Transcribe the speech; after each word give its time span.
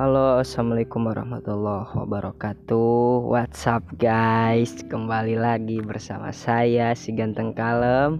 Halo, 0.00 0.40
assalamualaikum 0.40 1.12
warahmatullahi 1.12 1.92
wabarakatuh. 1.92 3.20
What's 3.20 3.68
up, 3.68 3.84
guys? 4.00 4.80
Kembali 4.88 5.36
lagi 5.36 5.76
bersama 5.84 6.32
saya, 6.32 6.96
si 6.96 7.12
ganteng 7.12 7.52
kalem, 7.52 8.16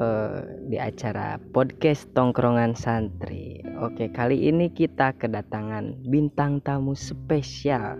uh, 0.00 0.40
di 0.72 0.80
acara 0.80 1.36
podcast 1.52 2.08
tongkrongan 2.16 2.72
santri. 2.72 3.60
Oke, 3.84 4.08
kali 4.08 4.48
ini 4.48 4.72
kita 4.72 5.12
kedatangan 5.20 6.00
bintang 6.08 6.64
tamu 6.64 6.96
spesial. 6.96 7.92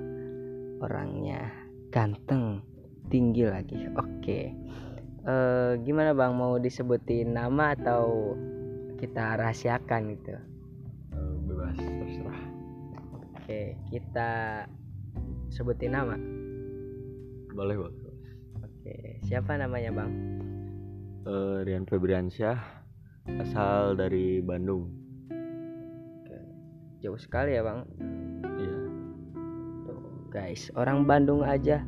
Orangnya 0.81 1.53
ganteng, 1.93 2.65
tinggi 3.13 3.45
lagi. 3.45 3.93
Oke, 3.93 4.57
uh, 5.29 5.77
gimana 5.85 6.17
bang? 6.17 6.33
Mau 6.33 6.57
disebutin 6.57 7.37
nama 7.37 7.77
atau 7.77 8.33
kita 8.97 9.37
rahasiakan 9.37 10.17
gitu? 10.17 10.52
Oke, 13.53 13.77
kita 13.93 14.65
sebutin 15.53 15.93
nama. 15.93 16.17
boleh 17.53 17.77
boleh 17.77 18.01
Oke, 18.65 19.21
siapa 19.29 19.61
namanya 19.61 19.93
bang? 19.93 20.09
Eh, 21.29 21.61
Rian 21.61 21.85
Febriansyah 21.85 22.57
asal 23.45 24.01
dari 24.01 24.41
Bandung 24.41 24.89
Oke, 26.25 26.39
jauh 27.05 27.21
sekali 27.21 27.53
ya 27.53 27.61
bang. 27.61 27.85
iya 28.57 28.77
Tuh, 29.85 30.01
guys, 30.33 30.73
orang 30.73 31.05
Bandung 31.05 31.45
aja 31.45 31.85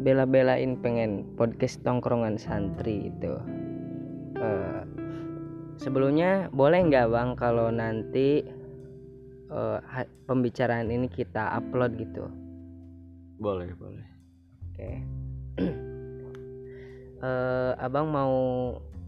bela-belain 0.00 0.80
pengen 0.80 1.36
podcast 1.36 1.84
tongkrongan 1.84 2.40
santri 2.40 3.12
itu. 3.12 3.36
Eh, 4.40 4.82
sebelumnya 5.76 6.48
boleh 6.48 6.80
nggak 6.80 7.12
bang 7.12 7.36
kalau 7.36 7.68
nanti 7.68 8.56
ha- 9.52 10.10
pembicaraan 10.28 10.88
ini 10.92 11.08
kita 11.08 11.56
upload 11.56 11.96
gitu? 11.96 12.28
boleh 13.38 13.70
boleh 13.78 14.08
Oke. 14.78 14.90
Eh, 17.18 17.72
abang 17.82 18.14
mau 18.14 18.38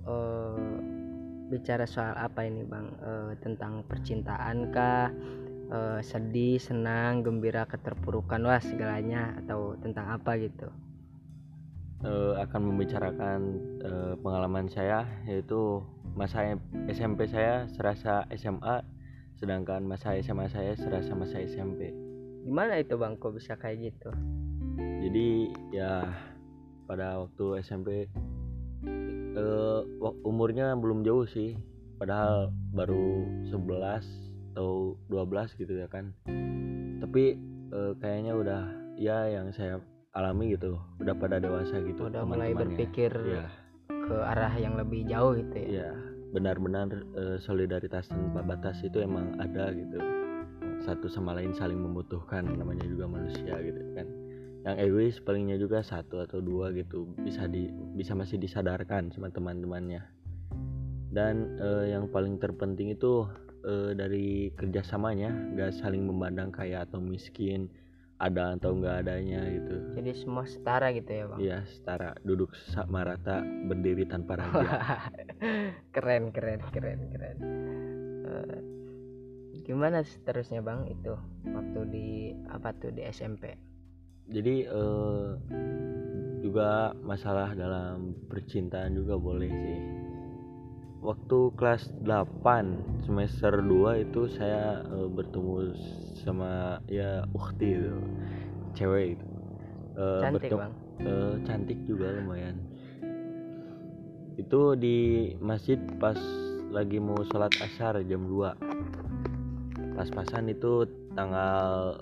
eh, 0.02 0.74
bicara 1.46 1.86
soal 1.86 2.10
apa 2.18 2.42
ini 2.42 2.66
bang? 2.66 2.90
Eh, 2.98 3.32
tentang 3.38 3.86
percintaan 3.86 4.74
kah? 4.74 5.14
Eh, 5.70 6.00
sedih, 6.02 6.58
senang, 6.58 7.22
gembira, 7.22 7.70
keterpurukan, 7.70 8.42
wah 8.42 8.58
segalanya 8.58 9.38
atau 9.38 9.78
tentang 9.78 10.10
apa 10.10 10.42
gitu? 10.42 10.66
Eh, 12.02 12.34
akan 12.42 12.74
membicarakan 12.74 13.40
eh, 13.78 14.14
pengalaman 14.18 14.66
saya 14.66 15.06
yaitu 15.30 15.78
masa 16.18 16.58
SMP 16.90 17.30
saya 17.30 17.70
serasa 17.70 18.26
SMA 18.34 18.82
sedangkan 19.40 19.82
masa 19.82 20.14
SMA 20.16 20.46
saya 20.46 20.72
serasa 20.74 21.12
masa 21.12 21.40
SMP 21.40 21.90
Gimana 22.40 22.76
itu 22.76 22.94
bang? 22.94 23.16
Kok 23.16 23.32
bisa 23.34 23.52
kayak 23.54 23.90
gitu? 23.90 24.10
jadi 25.00 25.28
ya 25.70 25.92
pada 26.86 27.20
waktu 27.20 27.44
SMP 27.60 28.08
eh, 29.32 29.80
wak- 29.96 30.20
umurnya 30.22 30.72
belum 30.74 31.02
jauh 31.02 31.24
sih 31.24 31.56
padahal 31.96 32.48
baru 32.70 33.24
11 33.48 34.04
atau 34.52 34.96
12 35.08 35.56
gitu 35.56 35.72
ya 35.74 35.86
kan 35.86 36.12
tapi 36.98 37.36
eh, 37.70 37.92
kayaknya 37.96 38.32
udah 38.34 38.62
ya 38.96 39.28
yang 39.30 39.52
saya 39.52 39.80
alami 40.12 40.52
gitu 40.52 40.76
udah 40.98 41.14
pada 41.14 41.38
dewasa 41.38 41.80
gitu 41.80 42.08
Udah 42.08 42.24
mulai 42.24 42.50
teman-temannya. 42.50 42.60
berpikir 42.76 43.12
ya 43.24 43.44
ke 43.88 44.16
arah 44.16 44.52
yang 44.54 44.74
lebih 44.74 45.06
jauh 45.06 45.32
gitu 45.32 45.54
ya? 45.56 45.68
ya 45.86 45.90
benar-benar 46.30 46.88
eh, 47.18 47.38
solidaritas 47.42 48.06
tanpa 48.06 48.42
batas 48.46 48.80
itu 48.86 49.02
emang 49.02 49.38
ada 49.42 49.74
gitu. 49.74 49.98
Satu 50.80 51.10
sama 51.12 51.36
lain 51.36 51.52
saling 51.52 51.76
membutuhkan 51.76 52.46
namanya 52.46 52.86
juga 52.88 53.04
manusia 53.10 53.58
gitu 53.60 53.82
kan. 53.92 54.06
Yang 54.60 54.76
egois 54.86 55.16
palingnya 55.20 55.56
juga 55.56 55.80
satu 55.80 56.20
atau 56.20 56.40
dua 56.40 56.72
gitu 56.72 57.08
bisa 57.20 57.48
di 57.48 57.68
bisa 57.96 58.12
masih 58.16 58.40
disadarkan 58.40 59.12
sama 59.12 59.28
teman-temannya. 59.28 60.02
Dan 61.10 61.58
eh, 61.58 61.92
yang 61.92 62.06
paling 62.08 62.38
terpenting 62.38 62.94
itu 62.94 63.26
eh, 63.66 63.92
dari 63.98 64.54
kerjasamanya 64.54 65.58
gak 65.58 65.74
saling 65.76 66.06
memandang 66.06 66.54
kaya 66.54 66.86
atau 66.86 67.02
miskin 67.02 67.66
ada 68.20 68.54
atau 68.60 68.76
nggak 68.76 68.96
adanya 69.02 69.40
gitu. 69.48 69.96
Jadi 69.96 70.10
semua 70.12 70.44
setara 70.44 70.92
gitu 70.92 71.08
ya 71.08 71.24
bang? 71.32 71.38
Iya 71.40 71.58
setara. 71.72 72.12
Duduk 72.20 72.52
sama 72.68 73.02
rata 73.08 73.40
berdiri 73.42 74.04
tanpa 74.04 74.36
raja. 74.36 74.68
Keren 75.96 76.28
keren 76.30 76.60
keren 76.68 77.00
keren. 77.10 77.36
Eh, 78.28 78.58
gimana 79.64 80.04
seterusnya 80.04 80.60
bang 80.60 80.84
itu 80.90 81.14
waktu 81.48 81.80
di 81.88 82.08
apa 82.50 82.74
tuh 82.74 82.90
di 82.90 83.06
SMP 83.06 83.54
jadi 84.30 84.66
eh, 84.66 85.28
juga 86.40 86.94
masalah 87.02 87.52
dalam 87.52 88.14
percintaan 88.30 88.94
juga 88.96 89.14
boleh 89.14 89.50
sih 89.50 89.80
waktu 91.00 91.38
kelas 91.56 91.88
8 92.04 93.04
semester 93.08 93.64
2 93.64 94.04
itu 94.04 94.28
saya 94.28 94.84
eh, 94.84 95.08
bertemu 95.08 95.72
sama 96.20 96.78
ya 96.86 97.24
ukti 97.32 97.80
itu 97.80 97.92
cewek 98.76 99.16
itu. 99.18 99.26
Eh, 99.96 100.20
cantik 100.22 100.40
bertemu- 100.46 100.60
bang. 100.60 100.72
eh, 101.00 101.34
cantik 101.48 101.78
juga 101.88 102.06
lumayan. 102.20 102.56
Itu 104.36 104.76
di 104.76 105.32
masjid 105.40 105.80
pas 105.98 106.16
lagi 106.70 107.02
mau 107.02 107.18
sholat 107.26 107.50
asar 107.58 107.98
jam 108.06 108.30
2 108.30 108.54
pas-pasan 109.98 110.48
itu 110.48 110.86
tanggal 111.12 111.98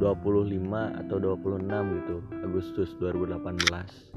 25 0.00 0.88
atau 1.04 1.20
26 1.20 1.84
gitu 2.00 2.16
Agustus 2.42 2.90
2018 2.98 4.10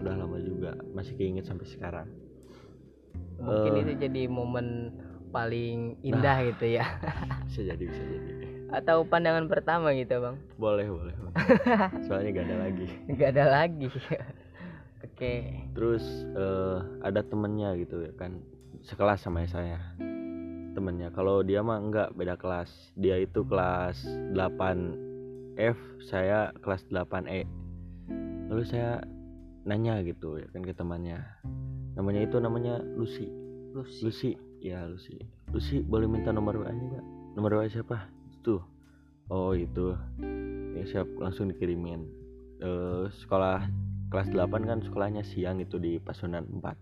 udah 0.00 0.14
lama 0.14 0.38
juga 0.40 0.78
masih 0.94 1.18
keinget 1.18 1.44
sampai 1.44 1.66
sekarang 1.68 2.08
mungkin 3.42 3.72
Eh. 3.74 3.80
itu 3.84 3.92
jadi 4.06 4.22
momen 4.30 4.94
paling 5.32 5.98
indah 6.04 6.44
gitu 6.46 6.78
ya. 6.78 6.86
Bisa 7.48 7.60
jadi 7.64 7.84
bisa 7.84 8.00
jadi. 8.00 8.46
Atau 8.72 9.04
pandangan 9.04 9.48
pertama 9.52 9.92
gitu 9.92 10.16
bang? 10.16 10.36
Boleh 10.56 10.88
boleh, 10.88 11.12
soalnya 12.08 12.30
gak 12.40 12.46
ada 12.48 12.56
lagi. 12.68 12.86
Nggak 13.04 13.28
ada 13.36 13.44
lagi. 13.48 13.88
Oke. 15.04 15.32
Terus 15.76 16.04
eh, 16.32 16.78
ada 17.04 17.20
temennya 17.20 17.76
gitu 17.76 18.00
ya 18.00 18.12
kan 18.16 18.40
sekelas 18.80 19.20
sama 19.20 19.44
saya. 19.44 19.76
Temennya. 20.72 21.12
Kalau 21.12 21.44
dia 21.44 21.60
mah 21.60 21.76
enggak 21.76 22.16
beda 22.16 22.40
kelas. 22.40 22.72
Dia 22.96 23.20
itu 23.20 23.44
kelas 23.44 24.00
8 24.32 25.60
F 25.60 25.76
saya 26.00 26.48
kelas 26.64 26.88
8 26.88 27.28
E. 27.28 27.44
Lalu 28.48 28.64
saya 28.64 29.04
nanya 29.68 30.00
gitu 30.00 30.40
ya 30.40 30.48
kan 30.50 30.64
ke 30.64 30.72
temannya 30.74 31.22
namanya 31.96 32.20
itu 32.24 32.36
namanya 32.40 32.80
Lucy. 32.96 33.28
Lucy. 33.76 34.00
Lucy. 34.04 34.30
Ya 34.62 34.86
Lucy. 34.86 35.18
Lucy 35.52 35.82
boleh 35.82 36.08
minta 36.08 36.30
nomor 36.32 36.56
WA 36.56 36.72
nya 36.72 36.84
nggak? 36.96 37.04
Nomor 37.36 37.50
WA 37.60 37.66
siapa? 37.68 38.08
Tuh. 38.40 38.62
Oh 39.28 39.52
itu. 39.52 39.96
Ya 40.76 40.84
siap. 40.88 41.08
Langsung 41.20 41.50
dikirimin. 41.52 42.06
Eh, 42.62 43.04
sekolah 43.10 43.66
kelas 44.12 44.28
8 44.30 44.68
kan 44.68 44.78
sekolahnya 44.84 45.26
siang 45.26 45.58
itu 45.58 45.80
di 45.80 45.96
Pasundan 45.98 46.46
4 46.46 46.78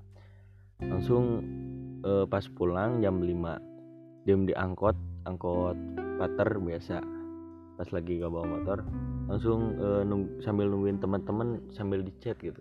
langsung 0.83 1.41
eh, 2.05 2.27
pas 2.29 2.45
pulang 2.53 3.01
jam 3.01 3.23
5 3.23 4.27
diem 4.29 4.45
di 4.45 4.53
angkot 4.53 4.97
angkot 5.25 5.77
pater 6.21 6.61
biasa. 6.61 7.01
Pas 7.81 7.89
lagi 7.97 8.21
gak 8.21 8.29
bawa 8.29 8.45
motor 8.45 8.85
langsung 9.31 9.73
eh, 9.81 10.03
nung- 10.05 10.37
sambil 10.45 10.69
nungguin 10.69 11.01
teman-teman 11.01 11.65
sambil 11.73 12.05
di 12.05 12.13
chat 12.21 12.37
gitu. 12.45 12.61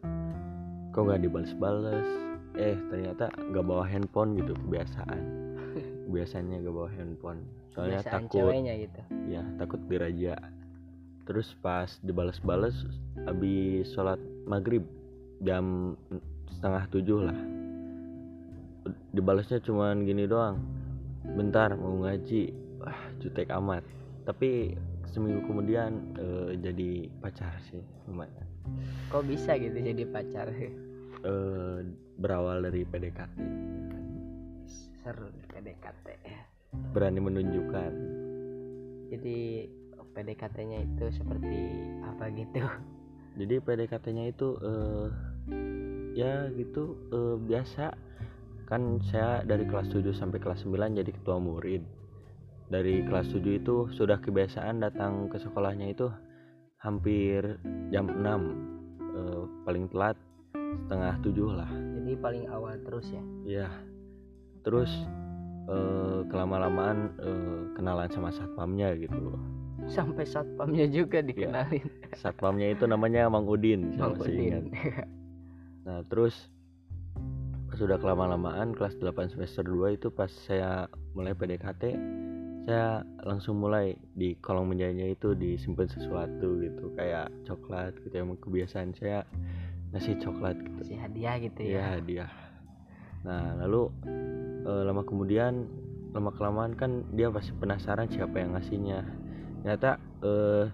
Kok 0.95 1.01
nggak 1.05 1.21
dibales-bales 1.27 2.28
eh 2.59 2.75
ternyata 2.91 3.31
nggak 3.39 3.65
bawa 3.65 3.87
handphone 3.87 4.35
gitu 4.35 4.51
kebiasaan. 4.67 5.21
Biasanya 6.13 6.59
gak 6.59 6.75
bawa 6.75 6.89
handphone. 6.91 7.41
Soalnya 7.71 8.03
Kebiasaan 8.03 8.23
takut 8.27 8.51
gitu. 8.59 9.01
Ya 9.31 9.43
takut 9.55 9.81
diraja. 9.87 10.35
Terus 11.23 11.53
pas 11.61 11.87
dibales-bales 12.01 12.75
habis 13.23 13.85
sholat 13.93 14.19
maghrib 14.49 14.83
jam 15.39 15.95
setengah 16.51 16.83
tujuh 16.91 17.19
lah. 17.29 17.39
Dibalasnya 19.13 19.61
cuman 19.63 20.03
gini 20.03 20.25
doang. 20.25 20.59
Bentar 21.23 21.77
mau 21.77 21.95
ngaji. 22.03 22.51
Wah 22.81 22.99
jutek 23.21 23.53
amat. 23.53 23.85
Tapi 24.25 24.73
seminggu 25.07 25.45
kemudian 25.45 26.17
eh, 26.17 26.57
jadi 26.57 27.07
pacar 27.21 27.53
sih 27.69 27.79
lumayan. 28.09 28.49
Kok 29.13 29.25
bisa 29.29 29.53
gitu 29.61 29.77
jadi 29.77 30.03
pacar 30.09 30.49
Eh, 31.19 31.83
berawal 32.15 32.63
dari 32.63 32.87
PDKT 32.87 33.35
seru 35.03 35.27
PDKT 35.51 36.07
berani 36.95 37.19
menunjukkan. 37.19 37.91
Jadi 39.09 39.37
PDKT-nya 40.15 40.79
itu 40.85 41.05
seperti 41.11 41.59
apa 42.05 42.29
gitu? 42.31 42.61
Jadi 43.39 43.55
PDKT-nya 43.63 44.25
itu 44.31 44.47
eh, 44.63 45.07
ya 46.15 46.47
gitu 46.53 46.95
eh, 47.11 47.35
biasa. 47.35 47.91
Kan 48.69 49.01
saya 49.09 49.41
dari 49.43 49.65
kelas 49.65 49.89
7 49.89 50.13
sampai 50.13 50.37
kelas 50.37 50.61
9 50.63 50.99
jadi 51.03 51.09
ketua 51.09 51.41
murid. 51.41 51.81
Dari 52.69 53.01
kelas 53.01 53.33
7 53.33 53.59
itu 53.59 53.89
sudah 53.91 54.21
kebiasaan 54.21 54.85
datang 54.85 55.25
ke 55.27 55.41
sekolahnya 55.41 55.89
itu 55.89 56.07
hampir 56.79 57.57
jam 57.89 58.07
6 58.07 58.23
eh, 58.23 59.43
paling 59.65 59.89
telat 59.89 60.15
setengah 60.85 61.13
tujuh 61.25 61.49
lah. 61.53 61.69
Jadi 61.69 62.11
paling 62.19 62.45
awal 62.49 62.75
terus 62.83 63.07
ya? 63.09 63.23
Iya. 63.45 63.69
Terus 64.65 64.91
eh, 65.69 66.19
kelama-lamaan 66.27 67.13
eh, 67.21 67.61
kenalan 67.77 68.09
sama 68.11 68.29
satpamnya 68.33 68.93
gitu 68.97 69.37
sampai 69.89 70.27
satpamnya 70.27 70.85
juga 70.91 71.23
dikenalin. 71.23 71.87
Satpamnya 72.13 72.75
itu 72.75 72.85
namanya 72.85 73.25
Mang 73.31 73.49
Udin 73.49 73.97
Mang 73.97 74.19
Udin. 74.19 74.69
nah 75.87 76.05
terus 76.05 76.51
pas 77.69 77.77
sudah 77.77 77.97
kelama-lamaan 77.97 78.77
kelas 78.77 78.97
8 79.01 79.33
semester 79.33 79.65
2 79.65 79.97
itu 79.97 80.07
pas 80.13 80.29
saya 80.29 80.85
mulai 81.17 81.33
PDKT 81.33 81.97
saya 82.69 83.01
langsung 83.25 83.57
mulai 83.57 83.97
di 84.13 84.37
kolong 84.45 84.69
mejanya 84.69 85.09
itu 85.09 85.33
disimpan 85.33 85.89
sesuatu 85.89 86.61
gitu 86.61 86.93
kayak 86.93 87.33
coklat 87.49 87.97
gitu 88.05 88.13
emang 88.21 88.37
kebiasaan 88.37 88.93
saya 88.93 89.25
ngasih 89.89 90.21
coklat 90.21 90.55
gitu 90.61 90.79
kasih 90.85 90.99
hadiah 91.01 91.35
gitu 91.41 91.59
Iya 91.65 91.73
ya 91.73 91.83
hadiah. 91.97 92.31
Nah 93.25 93.43
lalu 93.65 93.89
eh, 94.63 94.81
lama 94.85 95.01
kemudian 95.03 95.67
lama 96.13 96.31
kelamaan 96.33 96.73
kan 96.73 97.05
dia 97.13 97.29
pasti 97.29 97.53
penasaran 97.57 98.09
siapa 98.09 98.35
yang 98.37 98.53
ngasihnya. 98.57 98.99
Ternyata 99.61 99.99
eh, 100.23 100.65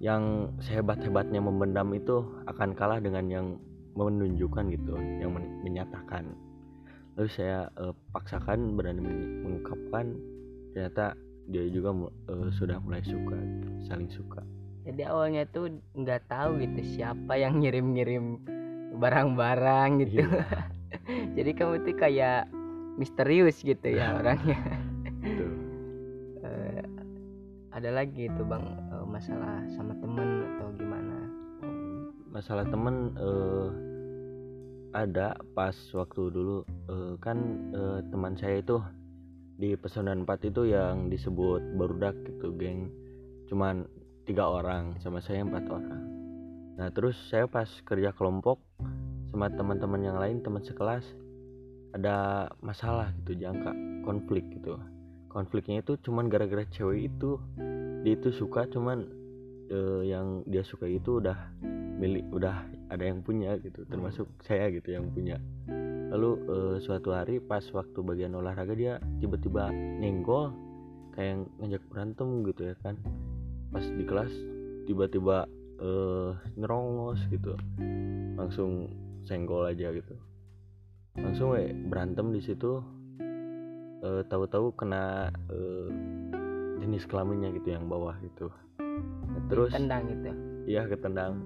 yang 0.00 0.54
sehebat 0.64 1.04
hebatnya 1.04 1.44
memendam 1.44 1.92
itu 1.92 2.24
akan 2.48 2.72
kalah 2.72 2.98
dengan 3.04 3.28
yang 3.28 3.46
menunjukkan 3.98 4.72
gitu, 4.72 4.96
yang 5.20 5.34
men- 5.36 5.60
menyatakan. 5.60 6.32
Lalu 7.18 7.28
saya 7.30 7.68
eh, 7.76 7.94
paksakan 8.14 8.78
berani 8.78 9.00
men- 9.02 9.44
mengungkapkan. 9.44 10.16
Ternyata 10.72 11.18
dia 11.50 11.66
juga 11.68 11.90
eh, 12.30 12.48
sudah 12.54 12.78
mulai 12.80 13.02
suka, 13.04 13.36
gitu, 13.36 13.68
saling 13.90 14.08
suka. 14.08 14.40
Jadi 14.84 15.12
awalnya 15.12 15.44
tuh 15.44 15.76
nggak 15.92 16.30
tahu 16.30 16.64
gitu 16.64 16.80
siapa 16.96 17.36
yang 17.36 17.60
ngirim-ngirim 17.60 18.40
barang-barang 18.96 19.90
gitu. 20.08 20.24
Iya, 20.24 20.44
jadi 21.36 21.50
kamu 21.52 21.74
tuh 21.84 21.96
kayak 21.96 22.48
misterius 22.96 23.60
gitu 23.60 23.86
ya 23.88 24.12
orangnya. 24.18 24.58
Gitu. 25.24 25.46
Eh, 26.40 26.80
ada 27.68 27.92
lagi 27.92 28.32
tuh 28.32 28.48
bang 28.48 28.64
eh, 28.64 29.04
masalah 29.04 29.60
sama 29.76 29.92
temen 30.00 30.48
atau 30.56 30.72
gimana? 30.72 31.16
Masalah 32.32 32.64
temen 32.64 33.12
eh, 33.12 33.68
ada 34.96 35.36
pas 35.52 35.76
waktu 35.92 36.32
dulu 36.32 36.64
eh, 36.88 37.14
kan 37.20 37.38
eh, 37.76 38.00
teman 38.08 38.40
saya 38.40 38.64
itu 38.64 38.80
di 39.60 39.76
pesanan 39.76 40.24
4 40.24 40.48
itu 40.48 40.72
yang 40.72 41.12
disebut 41.12 41.60
barudak 41.76 42.16
gitu 42.24 42.56
geng. 42.56 42.88
Cuman 43.52 43.84
tiga 44.30 44.46
orang 44.46 44.94
sama 45.02 45.18
saya 45.18 45.42
empat 45.42 45.66
orang. 45.66 46.02
Nah 46.78 46.86
terus 46.94 47.18
saya 47.34 47.50
pas 47.50 47.66
kerja 47.82 48.14
kelompok 48.14 48.62
sama 49.34 49.50
teman-teman 49.50 50.06
yang 50.06 50.22
lain 50.22 50.38
teman 50.38 50.62
sekelas 50.62 51.02
ada 51.98 52.46
masalah 52.62 53.10
gitu 53.26 53.34
jangka 53.42 53.74
konflik 54.06 54.46
gitu. 54.54 54.78
Konfliknya 55.34 55.82
itu 55.82 55.98
cuman 56.06 56.30
gara-gara 56.30 56.62
cewek 56.70 57.10
itu. 57.10 57.42
Dia 58.06 58.14
itu 58.14 58.30
suka 58.30 58.70
cuman 58.70 59.02
eh, 59.66 60.14
yang 60.14 60.46
dia 60.46 60.62
suka 60.62 60.86
itu 60.86 61.18
udah 61.18 61.50
milik 61.98 62.30
udah 62.30 62.70
ada 62.86 63.02
yang 63.02 63.26
punya 63.26 63.58
gitu 63.58 63.82
termasuk 63.90 64.30
saya 64.46 64.70
gitu 64.70 64.94
yang 64.94 65.10
punya. 65.10 65.42
Lalu 66.14 66.30
eh, 66.46 66.76
suatu 66.86 67.10
hari 67.10 67.42
pas 67.42 67.66
waktu 67.74 67.98
bagian 67.98 68.38
olahraga 68.38 68.78
dia 68.78 69.02
tiba-tiba 69.18 69.74
nyenggol 69.74 70.54
kayak 71.18 71.50
ngajak 71.58 71.82
berantem 71.90 72.46
gitu 72.46 72.70
ya 72.70 72.78
kan 72.78 72.94
pas 73.70 73.82
di 73.82 74.04
kelas 74.04 74.32
tiba-tiba 74.86 75.46
eh 75.80 76.30
nyerongos 76.60 77.22
gitu 77.32 77.56
langsung 78.36 78.90
senggol 79.24 79.70
aja 79.70 79.94
gitu 79.94 80.14
langsung 81.16 81.56
we 81.56 81.72
berantem 81.88 82.34
di 82.34 82.42
situ 82.44 82.82
eh, 84.04 84.22
tahu-tahu 84.28 84.74
kena 84.76 85.32
eh, 85.48 85.88
jenis 86.84 87.06
kelaminnya 87.08 87.54
gitu 87.56 87.72
yang 87.72 87.88
bawah 87.88 88.14
gitu 88.20 88.50
Nah, 89.30 89.42
terus 89.46 89.70
tendang 89.70 90.04
gitu 90.10 90.30
Iya 90.66 90.86
ketendang. 90.86 91.40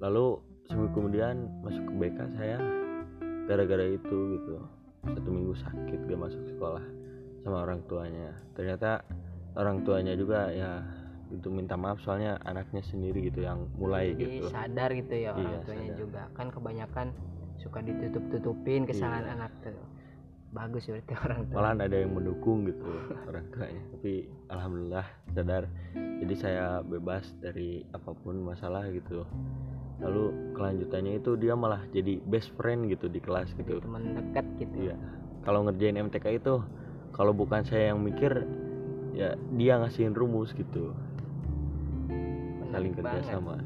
Lalu 0.00 0.40
seminggu 0.70 0.90
kemudian 0.96 1.50
masuk 1.60 1.82
ke 1.82 1.92
BK 1.98 2.18
saya 2.38 2.58
gara-gara 3.48 3.84
itu 3.90 4.16
gitu. 4.38 4.54
Satu 5.04 5.28
minggu 5.28 5.56
sakit 5.56 5.98
gak 6.08 6.20
masuk 6.20 6.42
sekolah 6.56 6.84
sama 7.44 7.64
orang 7.66 7.80
tuanya. 7.88 8.32
Ternyata 8.54 9.02
orang 9.56 9.82
tuanya 9.84 10.14
juga 10.14 10.48
ya 10.52 10.80
itu 11.30 11.48
minta 11.48 11.74
maaf 11.74 11.98
soalnya 12.00 12.36
anaknya 12.42 12.82
sendiri 12.82 13.24
gitu 13.24 13.40
yang 13.40 13.70
mulai 13.74 14.12
jadi 14.12 14.42
gitu. 14.42 14.46
sadar 14.48 14.90
gitu 14.90 15.14
ya 15.14 15.30
orang 15.32 15.46
Iya, 15.48 15.58
tuanya 15.62 15.82
sadar. 15.86 15.98
juga 15.98 16.22
kan 16.34 16.46
kebanyakan 16.48 17.06
suka 17.56 17.78
ditutup-tutupin 17.80 18.80
kesalahan 18.84 19.24
Iya. 19.24 19.34
anak 19.36 19.52
tuh 19.60 19.78
bagus 20.50 20.82
berarti 20.84 21.14
orang 21.24 21.40
tua 21.46 21.56
Malahan 21.56 21.80
ada 21.80 21.96
yang 21.96 22.10
mendukung 22.10 22.58
gitu 22.64 22.90
orang 23.28 23.46
tuanya. 23.48 23.82
Tapi 23.92 24.12
alhamdulillah 24.48 25.06
sadar. 25.30 25.64
Jadi 25.94 26.34
saya 26.34 26.66
bebas 26.80 27.24
dari 27.38 27.86
apa 27.88 28.10
pun 28.12 28.34
masalah 28.36 28.90
gitu. 28.90 29.22
Lalu 30.00 30.24
kelanjutannya 30.52 31.16
itu 31.16 31.36
dia 31.36 31.54
malah 31.54 31.84
jadi 31.88 32.18
best 32.24 32.50
friend 32.54 32.88
gitu 32.88 33.06
di 33.06 33.20
kelas 33.20 33.52
gitu. 33.54 33.78
teman 33.78 34.16
dekat 34.16 34.46
gitu 34.58 34.90
Iya. 34.90 34.96
Kalau 35.40 35.62
ngerjain 35.62 35.96
MTK 35.96 36.26
itu 36.34 36.54
kalau 37.10 37.30
bukan 37.30 37.62
saya 37.62 37.92
yang 37.92 38.00
mikir 38.00 38.42
ya 39.12 39.32
dia 39.54 39.76
ngasihin 39.76 40.12
rumus 40.12 40.50
gitu. 40.52 40.90
Saling 42.70 42.94
kerja 42.94 43.20
sama. 43.26 43.56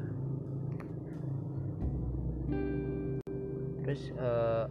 terus 3.84 4.10
eh, 4.16 4.64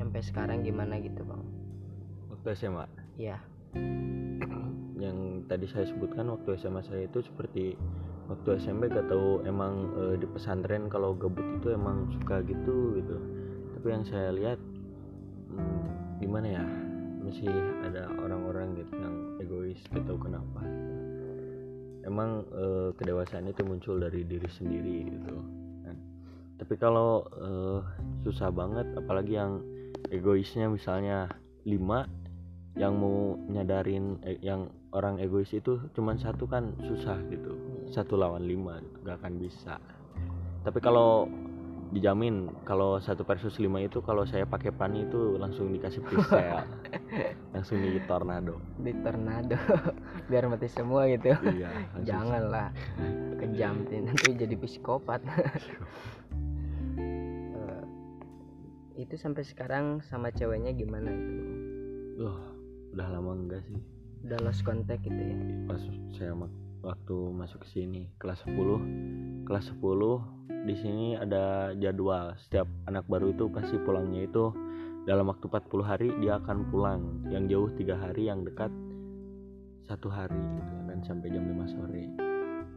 nyampe 0.00 0.18
sekarang 0.24 0.64
gimana 0.64 0.96
gitu 0.96 1.22
bang 1.28 1.44
Waktu 2.32 2.56
SMA 2.56 2.88
Iya 3.20 3.36
yang 5.00 5.48
tadi 5.48 5.64
saya 5.64 5.88
sebutkan 5.88 6.28
waktu 6.28 6.60
SMA 6.60 6.84
saya 6.84 7.08
itu 7.08 7.24
seperti 7.24 7.74
waktu 8.28 8.60
SMP 8.60 8.92
gak 8.92 9.08
tahu 9.08 9.40
emang 9.48 9.88
eh, 9.96 10.14
di 10.20 10.26
pesantren 10.28 10.92
kalau 10.92 11.16
gabut 11.16 11.42
itu 11.56 11.72
emang 11.72 12.06
suka 12.20 12.44
gitu 12.44 13.00
gitu. 13.00 13.16
Tapi 13.74 13.86
yang 13.88 14.04
saya 14.04 14.30
lihat 14.36 14.60
hmm, 15.56 16.20
gimana 16.20 16.46
ya 16.60 16.64
masih 17.24 17.50
ada 17.88 18.12
orang-orang 18.20 18.76
gitu 18.76 18.94
yang 19.00 19.14
egois 19.40 19.80
gak 19.88 20.04
tahu 20.04 20.20
kenapa. 20.20 20.60
Emang 22.06 22.44
eh, 22.52 22.90
kedewasaan 22.96 23.50
itu 23.50 23.62
muncul 23.64 24.00
dari 24.00 24.24
diri 24.24 24.48
sendiri 24.48 24.96
gitu. 25.08 25.36
kan. 25.84 25.96
Tapi 26.56 26.74
kalau 26.80 27.24
eh, 27.36 27.80
susah 28.24 28.48
banget 28.52 28.86
apalagi 28.96 29.36
yang 29.36 29.60
egoisnya 30.08 30.66
misalnya 30.72 31.28
5 31.64 32.20
yang 32.78 32.92
mau 32.96 33.36
nyadarin 33.50 34.18
eh, 34.24 34.38
yang 34.40 34.70
orang 34.90 35.18
egois 35.22 35.50
itu 35.54 35.78
cuman 35.94 36.18
satu 36.18 36.46
kan 36.46 36.74
susah 36.82 37.18
gitu 37.30 37.54
satu 37.90 38.18
lawan 38.18 38.46
lima 38.46 38.78
gitu, 38.82 38.96
gak 39.06 39.16
akan 39.22 39.34
bisa 39.38 39.74
tapi 40.62 40.78
kalau 40.78 41.26
dijamin 41.90 42.46
kalau 42.62 43.02
satu 43.02 43.26
versus 43.26 43.58
lima 43.58 43.82
itu 43.82 43.98
kalau 44.02 44.22
saya 44.22 44.46
pakai 44.46 44.70
pan 44.70 44.94
itu 44.94 45.34
langsung 45.38 45.74
dikasih 45.74 46.02
pistol 46.06 46.62
langsung 47.54 47.82
di 47.82 48.00
tornado. 48.06 48.60
Di 48.80 48.92
tornado 49.02 49.58
biar 50.30 50.46
mati 50.46 50.68
semua 50.70 51.06
gitu. 51.10 51.34
Iya 51.34 51.70
janganlah 52.08 52.72
kejam 53.40 53.86
nanti 53.86 54.34
jadi 54.36 54.54
psikopat. 54.54 55.20
Eh, 56.98 57.84
itu 59.00 59.14
sampai 59.18 59.42
sekarang 59.42 60.04
sama 60.06 60.30
ceweknya 60.30 60.72
gimana 60.76 61.10
itu? 61.10 61.34
Duh, 62.20 62.38
udah 62.94 63.06
lama 63.10 63.32
enggak 63.36 63.62
sih. 63.66 63.80
Udah 64.28 64.38
lost 64.44 64.62
contact 64.62 65.02
gitu 65.02 65.16
ya? 65.16 65.36
Pas 65.64 65.80
saya 66.12 66.36
waktu 66.80 67.16
masuk 67.36 67.64
ke 67.64 67.68
sini 67.76 68.08
kelas 68.16 68.40
10 68.48 69.44
kelas 69.44 69.68
10 69.76 70.64
di 70.68 70.74
sini 70.76 71.16
ada 71.16 71.72
jadwal. 71.76 72.36
Setiap 72.36 72.68
anak 72.84 73.08
baru 73.08 73.32
itu 73.32 73.48
pasti 73.48 73.80
pulangnya 73.80 74.28
itu 74.28 74.52
dalam 75.04 75.28
waktu 75.28 75.46
40 75.48 75.80
hari 75.84 76.08
dia 76.20 76.40
akan 76.40 76.68
pulang. 76.68 77.24
Yang 77.28 77.44
jauh 77.52 77.68
tiga 77.76 77.94
hari 77.96 78.28
yang 78.28 78.44
dekat 78.44 78.72
satu 79.86 80.08
hari 80.12 80.36
gitu. 80.36 80.74
Dan 80.88 80.98
sampai 81.04 81.28
jam 81.32 81.44
5 81.44 81.72
sore. 81.72 82.04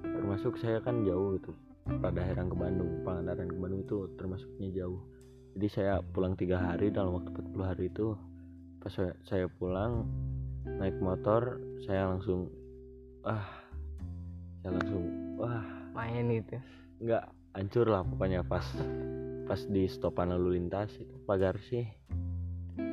Termasuk 0.04 0.54
saya 0.60 0.80
kan 0.84 1.04
jauh 1.04 1.40
gitu. 1.40 1.52
Pada 1.84 2.24
Herang 2.24 2.48
ke 2.48 2.56
Bandung 2.56 3.04
Pangandaran 3.04 3.52
ke 3.52 3.58
Bandung 3.60 3.82
itu 3.84 4.08
termasuknya 4.16 4.70
jauh. 4.72 5.04
Jadi 5.54 5.68
saya 5.70 6.00
pulang 6.00 6.34
tiga 6.40 6.58
hari 6.58 6.90
dalam 6.90 7.20
waktu 7.20 7.30
40 7.36 7.60
hari 7.62 7.86
itu 7.92 8.18
pas 8.80 8.92
saya, 8.92 9.14
saya 9.24 9.46
pulang 9.48 10.08
naik 10.66 10.98
motor 11.04 11.60
saya 11.84 12.10
langsung 12.10 12.48
ah. 13.28 13.44
Saya 14.64 14.80
langsung 14.80 15.04
wah. 15.36 15.62
Main 15.94 16.26
gitu 16.34 16.58
nggak 17.04 17.24
hancur 17.52 17.86
lah 17.92 18.02
pokoknya 18.08 18.48
pas 18.48 18.64
pas 19.44 19.60
di 19.68 19.84
stopan 19.86 20.32
lalu 20.32 20.60
lintas 20.60 20.92
itu 20.98 21.16
pagar 21.28 21.60
sih. 21.68 21.88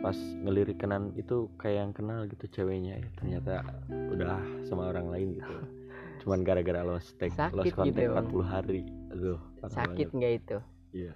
Pas 0.04 0.16
ngelirik 0.16 0.80
kanan 0.80 1.14
itu 1.16 1.48
kayak 1.56 1.76
yang 1.88 1.92
kenal 1.96 2.20
gitu 2.28 2.44
ceweknya 2.50 3.00
ya 3.00 3.08
ternyata 3.16 3.54
udah 3.88 4.40
sama 4.68 4.90
orang 4.90 5.08
lain 5.08 5.28
gitu. 5.38 5.54
Cuman 6.20 6.44
gara-gara 6.44 6.84
lost 6.84 7.16
tag 7.16 7.32
Sakit 7.32 7.56
lost 7.56 7.66
gitu 7.72 7.80
contact 7.80 8.04
ya, 8.04 8.12
Bang. 8.12 8.28
40 8.28 8.44
hari. 8.44 8.82
Aduh 9.12 9.40
sakit 9.68 10.08
nggak 10.12 10.32
itu? 10.36 10.58
Iya. 10.90 11.14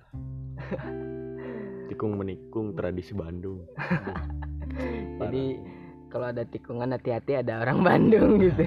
Tikung 1.93 2.17
menikung 2.17 2.73
tradisi 2.73 3.13
Bandung. 3.13 3.67
Jadi 5.21 5.45
kalau 6.09 6.31
ada 6.31 6.47
tikungan 6.47 6.95
hati-hati 6.95 7.43
ada 7.43 7.61
orang 7.67 7.83
Bandung 7.83 8.39
gitu. 8.39 8.65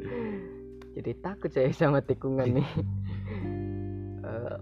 Jadi 0.96 1.10
takut 1.24 1.50
saya 1.50 1.72
sama 1.74 2.04
tikungan 2.04 2.62
nih. 2.62 2.68
Eh, 4.22 4.56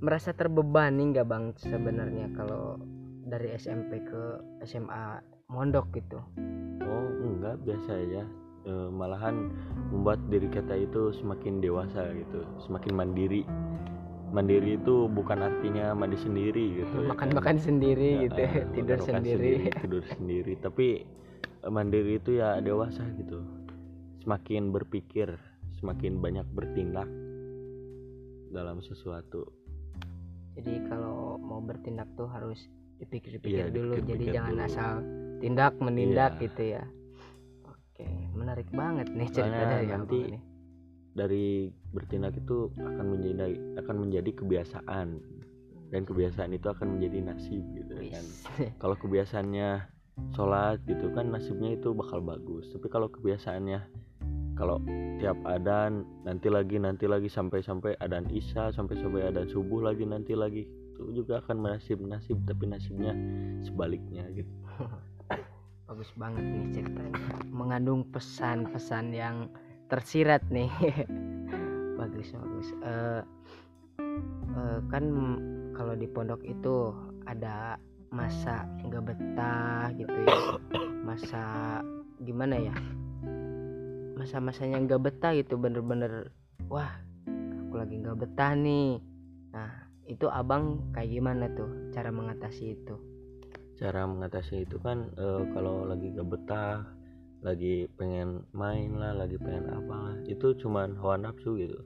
merasa 0.00 0.36
terbebani 0.36 1.12
nggak 1.14 1.26
bang 1.28 1.44
sebenarnya 1.56 2.28
kalau 2.36 2.76
dari 3.26 3.56
SMP 3.56 4.04
ke 4.04 4.22
SMA 4.62 5.20
mondok 5.48 5.88
gitu? 5.96 6.20
Oh 6.84 7.06
enggak 7.24 7.58
biasa 7.64 7.90
aja. 7.96 8.22
Eh, 8.66 8.88
malahan 8.90 9.54
membuat 9.94 10.18
diri 10.26 10.50
kita 10.50 10.74
itu 10.74 11.14
semakin 11.22 11.62
dewasa 11.62 12.10
gitu 12.12 12.42
semakin 12.66 12.92
mandiri. 12.92 13.42
Mandiri 14.34 14.74
itu 14.74 15.06
bukan 15.06 15.38
artinya 15.38 15.94
mandi 15.94 16.18
sendiri 16.18 16.82
gitu 16.82 17.06
ya 17.06 17.14
kan. 17.14 17.56
sendiri 17.62 18.08
Ya, 18.10 18.22
gitu 18.26 18.40
eh, 18.42 18.52
tidur 18.74 18.98
makan-makan 18.98 19.22
sendiri. 19.22 19.52
tidur 19.80 20.04
sendiri. 20.18 20.52
Tapi 20.60 20.86
eh, 21.62 21.70
mandiri 21.72 22.18
itu 22.18 22.30
ya 22.42 22.58
dewasa 22.60 23.06
gitu. 23.16 23.38
Semakin 24.26 24.74
berpikir 24.74 25.38
semakin 25.78 26.18
banyak 26.18 26.46
bertindak 26.56 27.06
dalam 28.50 28.82
sesuatu 28.82 29.46
jadi 30.56 30.72
kalau 30.88 31.36
mau 31.36 31.60
bertindak 31.60 32.08
tuh 32.14 32.26
harus 32.26 32.56
dipikir-pikir 32.96 33.60
Iya, 33.60 33.66
dulu. 33.68 33.92
Jadi 33.92 34.00
dipikir-pikir 34.02 34.32
jangan 34.32 34.54
dulu. 34.54 34.66
asal 34.66 34.92
tindak 35.36 35.72
menindak 35.78 36.32
Iya. 36.32 36.42
gitu 36.42 36.62
ya. 36.66 36.84
Oke 37.62 38.06
menarik 38.32 38.68
banget 38.70 39.06
nih 39.10 39.28
cerita 39.28 39.44
Soalnya 39.46 39.68
dari 39.70 39.86
nanti 39.86 40.18
nih 40.26 40.42
dari 41.12 41.46
bertindak 41.90 42.36
itu 42.36 42.56
akan 42.74 43.06
menjadi 43.08 43.44
akan 43.78 43.96
menjadi 43.98 44.30
kebiasaan. 44.34 45.08
Dan 45.86 46.02
kebiasaan 46.02 46.50
itu 46.50 46.66
akan 46.66 46.98
menjadi 46.98 47.18
nasib 47.22 47.62
gitu 47.72 47.92
ya 47.94 48.18
kan. 48.18 48.24
Kalau 48.82 48.96
kebiasaannya 48.96 49.68
sholat 50.32 50.82
gitu 50.82 51.12
kan 51.12 51.28
nasibnya 51.28 51.72
itu 51.72 51.92
bakal 51.92 52.20
bagus. 52.20 52.72
Tapi 52.72 52.88
kalau 52.88 53.06
kebiasaannya 53.06 53.80
kalau 54.56 54.80
tiap 55.20 55.36
adan 55.44 56.08
nanti 56.24 56.48
lagi 56.48 56.80
nanti 56.80 57.04
lagi 57.04 57.28
sampai 57.28 57.60
sampai 57.60 57.92
adan 58.00 58.24
isya 58.32 58.72
sampai 58.72 58.96
sampai 58.96 59.28
adan 59.28 59.46
subuh 59.52 59.84
lagi 59.84 60.08
nanti 60.08 60.32
lagi. 60.32 60.64
Itu 60.96 61.12
juga 61.12 61.44
akan 61.44 61.60
menasib 61.60 62.00
nasib 62.00 62.40
tapi 62.48 62.64
nasibnya 62.64 63.12
sebaliknya 63.68 64.24
gitu. 64.32 64.48
Bagus 65.92 66.08
banget 66.16 66.42
nih 66.42 66.64
ceritanya. 66.72 67.20
Mengandung 67.52 68.08
pesan-pesan 68.08 69.12
yang 69.12 69.52
tersirat 69.92 70.40
nih. 70.48 70.72
Bagus 72.00 72.28
bagus. 72.32 72.68
Eh, 72.84 73.22
eh, 74.56 74.78
kan 74.92 75.04
kalau 75.72 75.96
di 75.96 76.08
pondok 76.08 76.40
itu 76.44 76.92
ada 77.28 77.76
masa 78.08 78.68
nggak 78.84 79.04
betah 79.04 79.92
gitu 79.96 80.16
ya. 80.24 80.38
Masa 81.04 81.44
gimana 82.24 82.56
ya 82.56 82.76
masa-masanya 84.16 84.80
nggak 84.80 85.02
betah 85.04 85.36
gitu 85.36 85.60
bener-bener 85.60 86.32
wah 86.72 86.96
aku 87.68 87.74
lagi 87.76 88.00
nggak 88.00 88.16
betah 88.16 88.56
nih. 88.56 88.96
Nah 89.52 89.70
itu 90.08 90.26
abang 90.32 90.80
kayak 90.96 91.12
gimana 91.12 91.52
tuh 91.52 91.92
cara 91.92 92.08
mengatasi 92.08 92.80
itu? 92.80 92.96
Cara 93.76 94.08
mengatasi 94.08 94.64
itu 94.64 94.80
kan 94.80 95.12
eh, 95.20 95.42
kalau 95.52 95.84
lagi 95.84 96.08
gak 96.16 96.32
betah 96.32 96.88
lagi 97.44 97.84
pengen 98.00 98.48
main 98.56 98.96
lah 98.96 99.12
lagi 99.12 99.36
pengen 99.36 99.68
apa 99.68 100.16
itu 100.24 100.56
cuman 100.56 100.96
hawa 100.96 101.20
nafsu 101.20 101.60
gitu. 101.60 101.76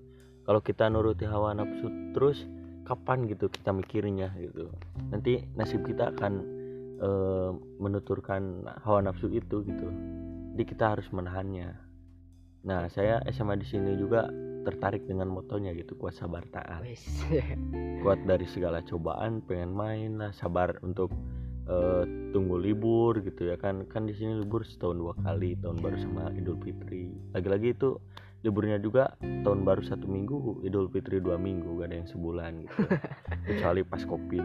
Kalau 0.46 0.62
kita 0.62 0.86
nuruti 0.86 1.26
hawa 1.26 1.52
nafsu 1.58 1.90
terus 2.14 2.46
kapan 2.86 3.26
gitu 3.26 3.50
kita 3.50 3.74
mikirnya 3.74 4.30
gitu. 4.38 4.70
Nanti 5.10 5.50
nasib 5.58 5.82
kita 5.82 6.14
akan 6.14 6.32
eh, 7.02 7.50
menuturkan 7.82 8.70
hawa 8.86 9.02
nafsu 9.02 9.26
itu 9.34 9.66
gitu. 9.66 9.88
Jadi 10.54 10.62
kita 10.62 10.94
harus 10.94 11.10
menahannya 11.10 11.89
nah 12.60 12.84
saya 12.92 13.24
SMA 13.32 13.56
di 13.56 13.66
sini 13.66 13.96
juga 13.96 14.28
tertarik 14.64 15.08
dengan 15.08 15.32
motonya 15.32 15.72
gitu 15.72 15.96
kuat 15.96 16.16
sabar 16.16 16.44
taat. 16.52 16.84
Kuat 18.04 18.20
dari 18.24 18.48
segala 18.48 18.80
cobaan 18.84 19.44
pengen 19.44 19.72
main 19.72 20.20
lah 20.20 20.32
sabar 20.32 20.76
untuk 20.84 21.12
eh, 21.68 22.04
tunggu 22.32 22.60
libur 22.60 23.20
gitu 23.24 23.48
ya 23.52 23.56
kan. 23.56 23.88
Kan 23.88 24.08
di 24.08 24.14
sini 24.16 24.40
libur 24.40 24.64
setahun 24.64 24.96
dua 25.00 25.14
kali 25.20 25.56
tahun 25.60 25.80
baru 25.80 25.96
sama 26.00 26.32
Idul 26.36 26.60
Fitri. 26.60 27.12
Lagi-lagi 27.32 27.76
itu 27.76 27.96
liburnya 28.40 28.80
juga 28.80 29.16
tahun 29.20 29.68
baru 29.68 29.84
satu 29.84 30.08
minggu 30.08 30.64
Idul 30.64 30.88
Fitri 30.88 31.20
dua 31.20 31.36
minggu 31.36 31.80
gak 31.80 31.92
ada 31.92 31.96
yang 32.04 32.08
sebulan 32.08 32.52
gitu. 32.64 32.76
Kecuali 33.48 33.80
pas 33.84 34.02
covid. 34.04 34.44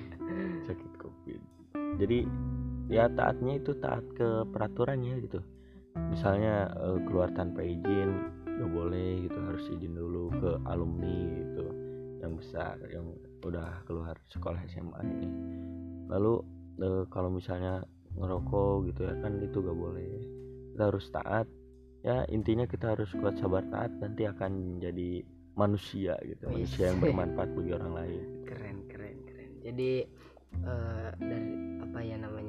Sakit 0.66 0.92
covid. 0.98 1.40
Jadi 1.98 2.18
ya 2.90 3.06
taatnya 3.06 3.62
itu 3.62 3.74
taat 3.78 4.02
ke 4.18 4.46
peraturannya 4.50 5.22
gitu 5.22 5.42
misalnya 6.08 6.72
eh, 6.80 6.98
keluar 7.04 7.28
tanpa 7.36 7.60
izin 7.60 8.10
gak 8.46 8.70
boleh 8.72 9.24
gitu 9.24 9.38
harus 9.40 9.64
izin 9.72 9.96
dulu 9.96 10.28
ke 10.36 10.50
alumni 10.68 11.20
gitu 11.40 11.66
yang 12.20 12.36
besar 12.36 12.76
yang 12.92 13.16
udah 13.40 13.80
keluar 13.88 14.16
sekolah 14.28 14.60
SMA 14.68 15.00
ini. 15.04 15.28
Lalu 16.12 16.34
eh, 16.80 17.04
kalau 17.08 17.32
misalnya 17.32 17.84
ngerokok 18.16 18.90
gitu 18.92 19.00
ya 19.08 19.14
kan 19.20 19.32
itu 19.40 19.58
gak 19.60 19.78
boleh. 19.78 20.12
Kita 20.76 20.82
harus 20.88 21.06
taat 21.12 21.46
ya 22.00 22.24
intinya 22.32 22.64
kita 22.64 22.96
harus 22.96 23.12
kuat 23.12 23.36
sabar 23.36 23.60
taat 23.68 23.92
nanti 24.00 24.24
akan 24.24 24.76
menjadi 24.76 25.20
manusia 25.52 26.16
gitu 26.24 26.48
Wih. 26.48 26.64
manusia 26.64 26.88
yang 26.88 26.98
bermanfaat 27.00 27.50
bagi 27.52 27.72
orang 27.76 27.92
lain. 27.92 28.22
Keren 28.48 28.78
keren 28.88 29.18
keren. 29.28 29.50
Jadi 29.60 29.92
eh, 30.64 31.08
dari 31.20 31.52
apa 31.84 31.98
ya 32.00 32.16
namanya 32.16 32.39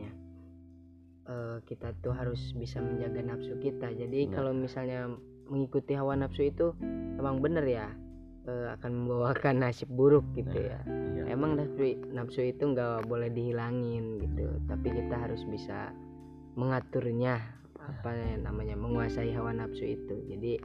eh, 1.32 1.58
kita 1.64 1.96
tuh 1.98 2.12
harus 2.12 2.52
bisa 2.54 2.78
menjaga 2.78 3.24
nafsu 3.24 3.56
kita 3.58 3.88
jadi 3.90 4.28
Nah. 4.28 4.34
kalau 4.34 4.52
misalnya 4.52 5.08
mengikuti 5.48 5.96
hawa 5.96 6.16
nafsu 6.16 6.44
itu 6.46 6.76
emang 7.16 7.40
bener 7.40 7.64
ya 7.64 7.88
eh, 8.44 8.68
akan 8.74 8.92
membawakan 8.98 9.56
nasib 9.64 9.88
buruk 9.90 10.28
gitu 10.34 10.52
Nah. 10.54 10.68
ya 10.68 10.80
Iya. 11.12 11.24
emang 11.30 11.56
nafsu 11.56 11.84
nafsu 12.12 12.42
itu 12.44 12.64
nggak 12.68 13.06
boleh 13.06 13.30
dihilangin 13.30 14.20
gitu 14.20 14.44
tapi 14.66 14.92
kita 14.92 15.16
harus 15.16 15.40
bisa 15.46 15.96
mengaturnya 16.54 17.40
apa 17.80 18.12
ya 18.12 18.36
namanya 18.38 18.76
menguasai 18.76 19.32
hawa 19.32 19.52
nafsu 19.52 19.86
itu 19.88 20.16
jadi 20.28 20.62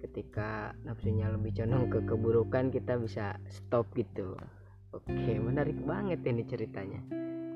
ketika 0.00 0.76
nafsunya 0.82 1.26
lebih 1.28 1.50
condong 1.54 1.88
ke 1.88 2.04
keburukan 2.04 2.68
kita 2.68 2.94
bisa 2.94 3.40
stop 3.48 3.88
gitu 3.94 4.36
oke 4.90 5.08
menarik 5.40 5.76
banget 5.82 6.20
ini 6.22 6.44
ceritanya 6.44 7.00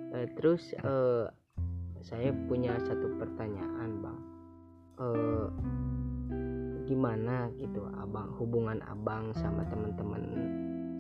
Eh, 0.09 0.25
terus 0.33 0.73
eh, 0.73 1.29
saya 2.03 2.31
punya 2.47 2.79
satu 2.83 3.19
pertanyaan 3.19 3.91
bang. 4.03 4.21
Eh, 4.99 5.49
gimana 6.89 7.53
gitu 7.61 7.85
abang 8.01 8.33
hubungan 8.41 8.81
abang 8.89 9.31
sama 9.37 9.63
teman-teman 9.69 10.25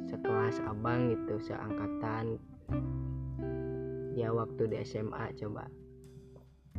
sekelas 0.06 0.60
abang 0.66 1.10
gitu 1.14 1.40
seangkatan? 1.42 2.38
Ya 4.18 4.34
waktu 4.34 4.70
di 4.70 4.76
SMA 4.82 5.34
coba. 5.38 5.70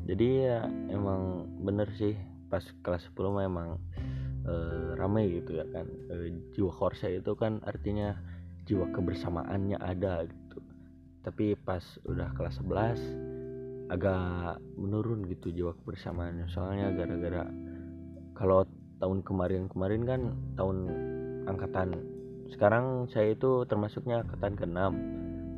Jadi 0.08 0.48
ya 0.48 0.66
emang 0.92 1.48
bener 1.64 1.88
sih 1.96 2.16
pas 2.50 2.64
kelas 2.82 3.06
10 3.14 3.36
mah 3.36 3.46
emang 3.46 3.70
eh, 4.48 4.96
rame 5.00 5.28
gitu 5.42 5.60
ya 5.60 5.66
kan. 5.72 5.88
Eh, 6.12 6.36
jiwa 6.56 6.72
korsa 6.72 7.08
itu 7.12 7.36
kan 7.36 7.64
artinya 7.64 8.16
jiwa 8.68 8.90
kebersamaannya 8.94 9.78
ada 9.80 10.28
gitu. 10.28 10.60
Tapi 11.24 11.56
pas 11.62 11.84
udah 12.08 12.32
kelas 12.36 12.62
11 12.64 13.29
agak 13.90 14.62
menurun 14.78 15.26
gitu 15.26 15.50
jiwa 15.50 15.74
kebersamaannya. 15.82 16.46
Soalnya 16.54 16.94
gara-gara 16.94 17.50
kalau 18.38 18.64
tahun 19.02 19.26
kemarin-kemarin 19.26 20.04
kan 20.06 20.22
tahun 20.56 20.78
angkatan 21.50 21.98
sekarang 22.50 23.10
saya 23.10 23.34
itu 23.38 23.64
termasuknya 23.70 24.26
angkatan 24.26 24.58
ke-6 24.58 24.80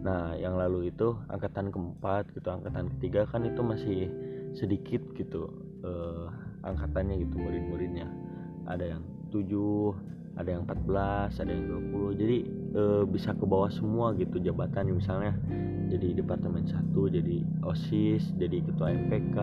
nah 0.02 0.34
yang 0.34 0.58
lalu 0.58 0.90
itu 0.90 1.14
angkatan 1.30 1.70
keempat 1.70 2.34
gitu 2.34 2.50
angkatan 2.50 2.90
ketiga 2.98 3.30
kan 3.30 3.46
itu 3.46 3.62
masih 3.62 4.10
sedikit 4.58 5.02
gitu 5.14 5.46
eh, 5.86 6.26
angkatannya 6.66 7.22
gitu 7.22 7.36
murid-muridnya. 7.38 8.08
Ada 8.66 8.98
yang 8.98 9.04
7 9.34 10.38
ada 10.38 10.50
yang 10.50 10.64
14 10.66 11.42
ada 11.44 11.52
yang 11.52 11.66
20 11.92 12.22
jadi 12.22 12.38
eh, 12.72 13.04
bisa 13.08 13.36
ke 13.36 13.46
bawah 13.48 13.72
semua 13.72 14.16
gitu 14.16 14.40
jabatannya 14.40 14.94
misalnya. 14.96 15.34
Jadi 15.92 16.16
departemen 16.24 16.64
1 16.64 16.96
jadi 17.12 17.38
OSIS 17.68 18.32
jadi 18.40 18.64
ketua 18.64 18.96
MPK 18.96 19.38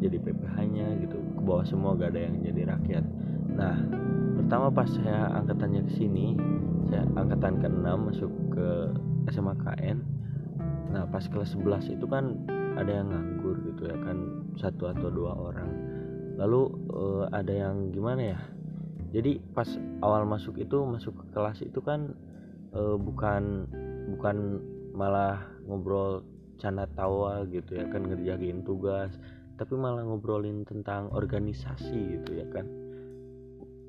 jadi 0.00 0.16
PPH 0.20 0.56
nya 0.68 0.86
gitu. 1.00 1.16
Ke 1.16 1.40
bawah 1.40 1.64
semua 1.64 1.96
gak 1.96 2.16
ada 2.16 2.28
yang 2.28 2.36
jadi 2.44 2.62
rakyat. 2.76 3.04
Nah 3.56 3.76
pertama 4.36 4.68
pas 4.72 4.88
saya 4.88 5.30
angkatannya 5.40 5.88
ke 5.88 5.92
sini 5.96 6.36
saya 6.90 7.06
angkatan 7.14 7.62
ke-6 7.62 7.86
masuk 7.86 8.32
ke 8.50 8.68
SMA 9.30 9.54
KN 9.62 9.98
nah 10.90 11.06
pas 11.06 11.22
kelas 11.22 11.54
11 11.54 11.94
itu 11.94 12.06
kan 12.10 12.34
ada 12.74 12.90
yang 12.90 13.14
nganggur 13.14 13.62
gitu 13.62 13.86
ya 13.86 13.96
kan 14.02 14.16
satu 14.58 14.90
atau 14.90 15.08
dua 15.12 15.36
orang. 15.36 15.70
Lalu 16.40 16.62
uh, 16.94 17.24
ada 17.30 17.52
yang 17.52 17.92
gimana 17.92 18.36
ya? 18.36 18.40
Jadi 19.10 19.42
pas 19.52 19.66
awal 20.00 20.24
masuk 20.24 20.56
itu 20.56 20.78
masuk 20.86 21.18
ke 21.18 21.24
kelas 21.34 21.58
itu 21.66 21.82
kan 21.82 22.14
uh, 22.74 22.96
bukan 22.98 23.66
bukan 24.16 24.36
malah 24.94 25.38
ngobrol 25.64 26.26
canda 26.60 26.84
tawa 26.92 27.46
gitu 27.48 27.78
ya 27.78 27.88
kan 27.88 28.04
ngerjain 28.04 28.60
tugas 28.66 29.14
tapi 29.56 29.76
malah 29.76 30.04
ngobrolin 30.04 30.64
tentang 30.64 31.12
organisasi 31.12 32.16
gitu 32.20 32.40
ya 32.40 32.46
kan. 32.48 32.64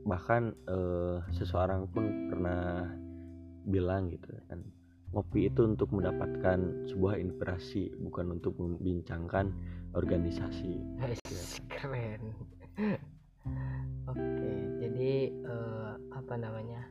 Bahkan 0.03 0.43
uh, 0.67 1.23
seseorang 1.31 1.87
pun 1.95 2.27
pernah 2.27 2.91
bilang 3.63 4.09
gitu 4.09 4.33
ya 4.33 4.43
kan 4.51 4.59
ngopi 5.11 5.51
itu 5.51 5.67
untuk 5.67 5.91
mendapatkan 5.91 6.87
sebuah 6.87 7.19
inspirasi 7.19 7.91
bukan 7.99 8.39
untuk 8.39 8.55
membincangkan 8.55 9.51
organisasi. 9.95 10.79
Keren. 11.67 12.21
Oke 14.11 14.53
jadi 14.81 15.29
uh, 15.45 15.93
apa 16.13 16.35
namanya 16.37 16.89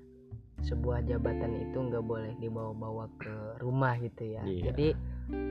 sebuah 0.61 1.09
jabatan 1.09 1.57
itu 1.57 1.79
nggak 1.81 2.05
boleh 2.05 2.33
dibawa-bawa 2.39 3.09
ke 3.17 3.35
rumah 3.65 3.97
gitu 4.01 4.37
ya. 4.37 4.43
Yeah. 4.45 4.73
jadi 4.73 4.89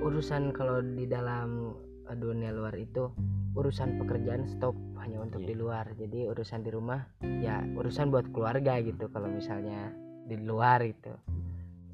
urusan 0.04 0.54
kalau 0.54 0.84
di 0.84 1.10
dalam 1.10 1.74
eh, 2.08 2.18
dunia 2.18 2.54
luar 2.54 2.76
itu 2.78 3.10
urusan 3.58 3.98
pekerjaan 3.98 4.46
stop 4.46 4.78
hanya 5.02 5.26
untuk 5.26 5.42
yeah. 5.44 5.50
di 5.50 5.56
luar. 5.58 5.86
Jadi 5.98 6.20
urusan 6.30 6.62
di 6.62 6.70
rumah 6.70 7.02
ya 7.42 7.66
urusan 7.76 8.14
buat 8.14 8.30
keluarga 8.30 8.78
gitu 8.86 9.10
kalau 9.10 9.30
misalnya 9.32 9.90
di 10.30 10.38
luar 10.38 10.86
itu. 10.86 11.14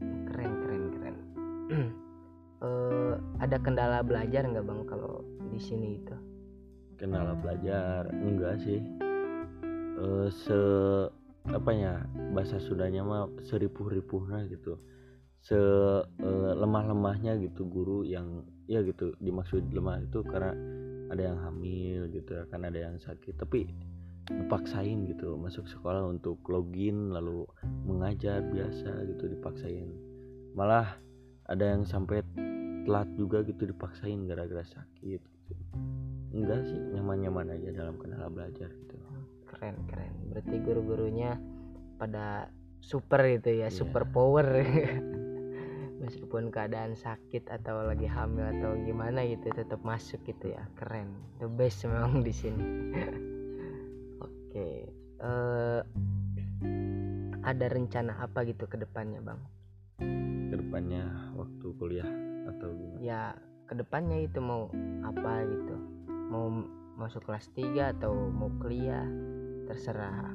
Keren 0.03 0.51
keren 0.59 0.83
keren. 0.91 1.15
Uh, 2.59 3.15
ada 3.43 3.55
kendala 3.63 4.03
belajar 4.03 4.43
nggak 4.43 4.65
bang 4.67 4.81
kalau 4.91 5.23
di 5.47 5.59
sini 5.61 6.03
itu? 6.03 6.15
Kendala 6.99 7.35
belajar? 7.39 8.11
Enggak 8.11 8.59
sih. 8.59 8.83
Uh, 9.95 10.27
se 10.27 10.59
apa 11.51 11.71
ya 11.73 11.93
bahasa 12.33 12.57
sudahnya 12.57 13.05
mah 13.05 13.29
seripuh-ripuhnya 13.45 14.49
gitu. 14.49 14.81
Se 15.45 15.53
uh, 15.55 16.53
lemah-lemahnya 16.57 17.37
gitu 17.37 17.69
guru 17.69 18.01
yang 18.01 18.41
ya 18.65 18.81
gitu 18.81 19.13
dimaksud 19.21 19.69
lemah 19.69 20.01
itu 20.01 20.25
karena 20.25 20.57
ada 21.13 21.21
yang 21.21 21.37
hamil 21.37 22.09
gitu 22.09 22.33
kan 22.49 22.65
ada 22.65 22.89
yang 22.89 22.97
sakit 22.97 23.37
tapi 23.37 23.69
dipaksain 24.25 25.05
gitu 25.05 25.37
masuk 25.37 25.69
sekolah 25.69 26.01
untuk 26.09 26.41
login 26.49 27.13
lalu 27.13 27.45
mengajar 27.85 28.41
biasa 28.41 29.05
gitu 29.13 29.29
dipaksain. 29.29 29.93
Malah 30.57 30.97
ada 31.45 31.77
yang 31.77 31.85
sampai 31.85 32.25
telat 32.89 33.05
juga 33.13 33.45
gitu 33.45 33.69
dipaksain 33.69 34.25
gara-gara 34.25 34.65
sakit 34.65 35.21
gitu. 35.21 35.65
Enggak 36.33 36.65
sih 36.65 36.79
nyaman-nyaman 36.97 37.53
aja 37.53 37.69
dalam 37.69 38.01
kendala 38.01 38.33
belajar 38.33 38.73
gitu 38.73 38.94
keren 39.55 39.79
keren 39.87 40.13
berarti 40.29 40.55
guru-gurunya 40.61 41.39
pada 41.95 42.51
super 42.83 43.23
gitu 43.23 43.55
ya 43.55 43.67
yeah. 43.67 43.71
super 43.71 44.03
power 44.03 44.45
meskipun 46.03 46.53
keadaan 46.53 46.93
sakit 46.93 47.49
atau 47.49 47.87
lagi 47.87 48.05
hamil 48.05 48.45
atau 48.59 48.77
gimana 48.83 49.25
gitu 49.25 49.49
tetap 49.55 49.81
masuk 49.81 50.21
gitu 50.27 50.53
ya 50.53 50.67
keren 50.75 51.15
the 51.39 51.47
best 51.47 51.81
memang 51.87 52.21
di 52.21 52.35
sini 52.35 52.65
Oke, 54.55 54.87
uh, 55.19 55.83
ada 57.43 57.65
rencana 57.67 58.15
apa 58.23 58.47
gitu 58.47 58.71
ke 58.71 58.79
depannya, 58.79 59.19
Bang? 59.19 59.43
Ke 60.47 60.55
depannya 60.55 61.11
waktu 61.35 61.75
kuliah 61.75 62.07
atau 62.47 62.71
gimana? 62.71 62.99
Ya, 63.03 63.35
ke 63.67 63.75
depannya 63.75 64.23
itu 64.23 64.39
mau 64.39 64.71
apa 65.03 65.43
gitu? 65.43 65.75
Mau 66.31 66.63
masuk 66.95 67.27
kelas 67.27 67.51
3 67.51 67.99
atau 67.99 68.15
mau 68.15 68.47
kuliah? 68.63 69.03
Terserah. 69.65 70.29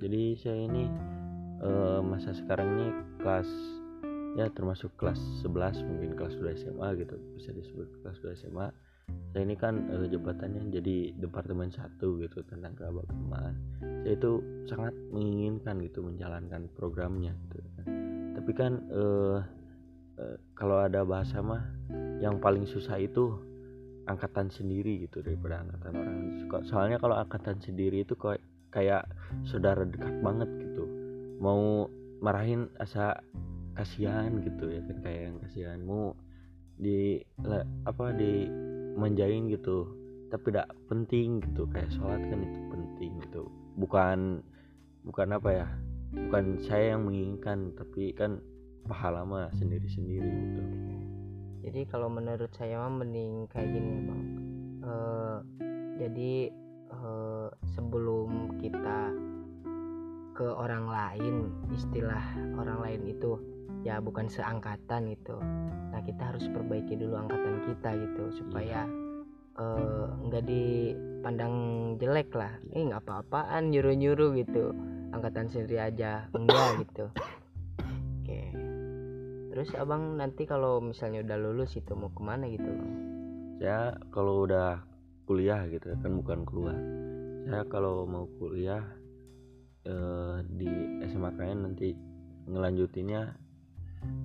Jadi 0.00 0.34
saya 0.36 0.58
ini 0.66 0.84
uh, 1.62 2.00
masa 2.02 2.34
sekarang 2.34 2.68
ini 2.76 2.86
kelas 3.22 3.48
ya 4.38 4.46
termasuk 4.54 4.94
kelas 4.94 5.18
11 5.42 5.82
mungkin 5.90 6.14
kelas 6.14 6.38
2 6.38 6.54
SMA 6.62 6.88
gitu 7.02 7.18
bisa 7.34 7.50
disebut 7.50 7.86
kelas 8.02 8.18
2 8.22 8.38
SMA 8.46 8.70
saya 9.34 9.42
ini 9.42 9.58
kan 9.58 9.90
uh, 9.90 10.06
jabatannya 10.06 10.70
jadi 10.70 11.18
departemen 11.18 11.74
satu 11.74 12.22
gitu 12.22 12.46
tentang 12.46 12.78
keagamaan 12.78 13.58
saya 14.06 14.14
itu 14.14 14.38
sangat 14.70 14.94
menginginkan 15.10 15.82
gitu 15.82 16.06
menjalankan 16.06 16.70
programnya 16.78 17.34
gitu 17.50 17.66
kan. 17.74 17.86
tapi 18.38 18.50
kan 18.54 18.72
uh, 18.94 19.42
uh, 20.14 20.36
kalau 20.54 20.78
ada 20.78 21.02
bahasa 21.02 21.42
mah 21.42 21.66
yang 22.22 22.38
paling 22.38 22.62
susah 22.70 23.02
itu 23.02 23.34
angkatan 24.10 24.50
sendiri 24.50 25.06
gitu 25.06 25.22
daripada 25.22 25.62
angkatan 25.62 25.92
orang 25.94 26.18
soalnya 26.66 26.98
kalau 26.98 27.14
angkatan 27.14 27.62
sendiri 27.62 28.02
itu 28.02 28.18
kayak 28.18 28.42
kayak 28.70 29.06
saudara 29.46 29.82
dekat 29.86 30.14
banget 30.22 30.50
gitu. 30.62 30.86
Mau 31.42 31.90
marahin 32.22 32.70
asa 32.78 33.18
kasihan 33.74 34.30
gitu 34.42 34.70
ya 34.70 34.80
kan 34.82 34.98
kayak 35.02 35.20
yang 35.30 35.36
kasihanmu 35.42 36.02
di 36.80 37.20
apa 37.86 38.14
di 38.14 38.46
manjain 38.96 39.50
gitu. 39.50 39.90
Tapi 40.30 40.54
tidak 40.54 40.70
penting 40.86 41.42
gitu 41.42 41.66
kayak 41.74 41.90
sholat 41.90 42.22
kan 42.30 42.38
itu 42.38 42.60
penting 42.70 43.12
gitu. 43.26 43.50
Bukan 43.78 44.46
bukan 45.02 45.28
apa 45.34 45.50
ya 45.50 45.66
bukan 46.10 46.58
saya 46.66 46.94
yang 46.94 47.06
menginginkan 47.06 47.74
tapi 47.74 48.14
kan 48.14 48.38
pahala 48.86 49.22
mah 49.22 49.50
sendiri 49.54 49.86
sendiri 49.86 50.26
gitu 50.26 50.62
jadi 51.60 51.80
kalau 51.88 52.08
menurut 52.08 52.48
saya 52.56 52.80
mah 52.80 53.04
mending 53.04 53.44
kayak 53.52 53.68
gini 53.68 53.92
bang. 54.08 54.22
Uh, 54.80 55.38
jadi 56.00 56.32
uh, 56.88 57.48
sebelum 57.76 58.56
kita 58.56 59.12
ke 60.32 60.48
orang 60.48 60.88
lain 60.88 61.52
istilah 61.68 62.24
orang 62.56 62.80
lain 62.80 63.02
itu 63.12 63.36
ya 63.84 64.00
bukan 64.00 64.24
seangkatan 64.32 65.12
gitu. 65.12 65.36
Nah 65.92 66.00
kita 66.00 66.32
harus 66.32 66.48
perbaiki 66.48 66.96
dulu 66.96 67.20
angkatan 67.20 67.56
kita 67.68 67.90
gitu 67.96 68.24
supaya 68.40 68.88
iya. 68.88 70.04
nggak 70.16 70.44
uh, 70.44 70.48
dipandang 70.48 71.54
jelek 72.00 72.32
lah. 72.32 72.56
Eh 72.72 72.88
nggak 72.88 73.04
apa-apaan 73.04 73.68
nyuruh-nyuruh 73.68 74.32
gitu. 74.40 74.72
Angkatan 75.12 75.50
sendiri 75.52 75.92
aja 75.92 76.24
enggak 76.32 76.88
gitu 76.88 77.12
terus 79.60 79.76
abang 79.76 80.16
nanti 80.16 80.48
kalau 80.48 80.80
misalnya 80.80 81.20
udah 81.20 81.36
lulus 81.36 81.76
itu 81.76 81.92
mau 81.92 82.08
ke 82.08 82.22
mana 82.24 82.48
gitu? 82.48 82.64
Bang 82.64 83.10
saya 83.60 83.92
kalau 84.08 84.48
udah 84.48 84.80
kuliah 85.28 85.68
gitu 85.68 85.92
kan 86.00 86.16
bukan 86.16 86.48
keluar. 86.48 86.80
Saya 87.44 87.68
kalau 87.68 88.08
mau 88.08 88.24
kuliah 88.40 88.80
eh, 89.84 90.40
di 90.48 90.72
SMA 91.12 91.28
KN 91.36 91.68
nanti 91.68 91.92
ngelanjutinnya 92.48 93.36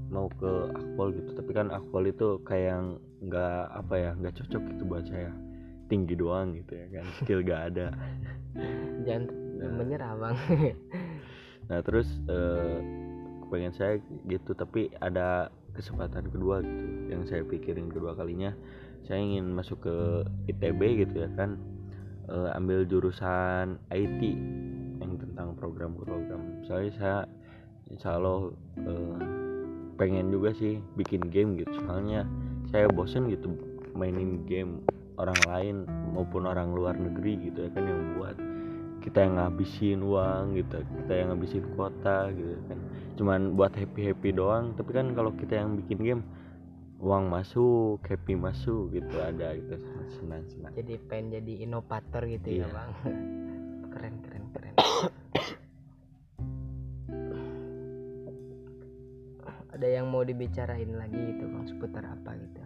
mau 0.07 0.31
ke 0.31 0.71
akpol 0.71 1.11
gitu. 1.19 1.35
Tapi 1.35 1.51
kan 1.51 1.67
akpol 1.67 2.07
itu 2.07 2.39
kayak 2.47 2.79
yang 2.79 2.85
nggak 3.27 3.75
apa 3.75 3.93
ya 3.99 4.11
nggak 4.15 4.39
cocok 4.39 4.63
gitu 4.71 4.83
buat 4.87 5.03
saya. 5.03 5.35
Tinggi 5.91 6.15
doang 6.15 6.55
gitu 6.55 6.71
ya 6.79 6.87
kan 6.95 7.05
skill 7.19 7.43
gak 7.43 7.75
ada. 7.75 7.91
Jangan 9.05 9.23
nah, 9.59 9.71
menyerah 9.83 10.15
bang. 10.15 10.37
Nah 11.67 11.79
terus 11.83 12.07
eh, 12.31 12.79
pengen 13.49 13.73
saya 13.73 14.01
gitu 14.25 14.57
tapi 14.57 14.89
ada 15.01 15.53
kesempatan 15.75 16.31
kedua 16.31 16.63
gitu 16.63 16.85
yang 17.11 17.23
saya 17.27 17.43
pikirin 17.43 17.91
kedua 17.91 18.15
kalinya. 18.15 18.55
Saya 19.05 19.21
ingin 19.21 19.53
masuk 19.53 19.85
ke 19.85 19.95
ITB 20.49 21.05
gitu 21.05 21.25
ya 21.25 21.29
kan 21.37 21.61
eh, 22.31 22.57
ambil 22.57 22.87
jurusan 22.87 23.77
IT 23.93 24.21
yang 25.03 25.19
tentang 25.21 25.53
program-program. 25.59 26.65
Soalnya 26.65 26.91
saya 26.97 27.19
insya 27.91 28.17
Allah 28.17 28.49
eh, 28.81 29.17
pengen 29.99 30.33
juga 30.33 30.55
sih 30.57 30.81
bikin 30.97 31.27
game 31.29 31.59
gitu. 31.59 31.75
Soalnya 31.85 32.25
saya 32.71 32.89
bosen 32.89 33.29
gitu 33.29 33.53
mainin 33.95 34.43
game 34.49 34.83
orang 35.15 35.39
lain 35.47 35.75
maupun 36.11 36.43
orang 36.43 36.75
luar 36.75 36.95
negeri 36.99 37.39
gitu 37.51 37.67
ya 37.67 37.69
kan 37.71 37.87
yang 37.87 38.19
buat 38.19 38.35
kita 39.05 39.21
yang 39.21 39.37
ngabisin 39.37 40.01
uang 40.01 40.57
gitu 40.57 40.81
kita 40.81 41.13
yang 41.13 41.27
ngabisin 41.29 41.63
kuota 41.77 42.33
gitu 42.33 42.57
kan. 42.65 42.79
Cuman 43.15 43.53
buat 43.53 43.71
happy 43.77 44.01
happy 44.11 44.33
doang 44.33 44.73
tapi 44.73 44.91
kan 44.97 45.13
kalau 45.13 45.29
kita 45.37 45.61
yang 45.61 45.77
bikin 45.77 46.01
game 46.01 46.23
uang 47.05 47.29
masuk 47.29 48.01
happy 48.07 48.33
masuk 48.33 48.89
gitu 48.95 49.19
ada 49.19 49.53
gitu 49.53 49.75
senang 50.15 50.47
senang 50.47 50.71
jadi 50.73 50.95
pengen 51.11 51.37
jadi 51.37 51.67
inovator 51.67 52.23
gitu 52.25 52.47
ya, 52.49 52.65
iya. 52.65 52.67
ya 52.67 52.73
bang. 52.73 52.89
Keren 53.95 54.15
keren 54.27 54.43
keren. 54.51 54.75
Ada 59.75 59.87
yang 59.91 60.07
mau 60.07 60.23
dibicarain 60.23 60.87
lagi 60.95 61.19
gitu 61.35 61.47
bang 61.51 61.63
seputar 61.67 62.03
apa 62.07 62.31
gitu? 62.39 62.63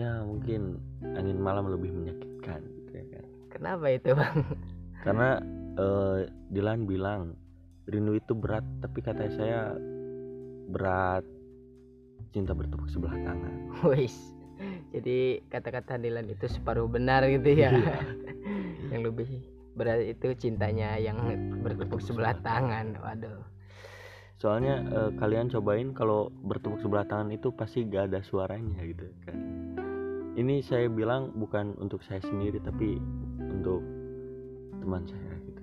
Ya 0.00 0.24
mungkin 0.24 0.80
angin 1.16 1.36
malam 1.40 1.68
lebih 1.68 1.92
menyakitkan 1.92 2.64
gitu 2.64 2.92
ya 2.96 3.04
kan. 3.12 3.24
Kenapa 3.52 3.86
itu 3.92 4.12
bang 4.16 4.40
karena 5.00 5.40
uh, 5.80 6.28
Dilan 6.50 6.84
bilang 6.84 7.34
rindu 7.88 8.14
itu 8.18 8.36
berat 8.36 8.62
tapi 8.84 8.98
kata 9.00 9.32
saya 9.32 9.74
berat 10.70 11.24
cinta 12.30 12.54
bertepuk 12.54 12.86
sebelah 12.86 13.16
tangan. 13.20 13.54
Wis. 13.90 14.14
Jadi 14.90 15.40
kata-kata 15.50 15.98
Dilan 15.98 16.28
itu 16.30 16.46
separuh 16.46 16.86
benar 16.86 17.26
gitu 17.26 17.50
ya. 17.54 17.70
Iya. 17.74 17.96
yang 18.94 19.02
lebih 19.06 19.26
berat 19.74 20.02
itu 20.02 20.34
cintanya 20.36 20.98
yang 20.98 21.18
bertepuk 21.62 22.02
sebelah 22.02 22.36
tangan. 22.42 22.98
Waduh. 22.98 23.42
Soalnya 24.40 24.80
eh, 24.88 25.10
kalian 25.20 25.52
cobain 25.52 25.92
kalau 25.92 26.32
bertepuk 26.44 26.80
sebelah 26.80 27.04
tangan 27.04 27.28
itu 27.34 27.52
pasti 27.52 27.84
gak 27.84 28.10
ada 28.12 28.20
suaranya 28.24 28.80
gitu 28.88 29.06
kan. 29.28 29.36
Ini 30.38 30.62
saya 30.64 30.88
bilang 30.88 31.34
bukan 31.36 31.76
untuk 31.82 32.00
saya 32.06 32.22
sendiri 32.24 32.62
tapi 32.62 32.96
untuk 33.50 33.82
teman 34.80 35.04
saya 35.06 35.36
gitu 35.46 35.60